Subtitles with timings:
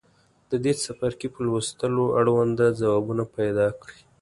[0.49, 3.97] د دې څپرکي په لوستلو اړونده ځوابونه پیداکړئ.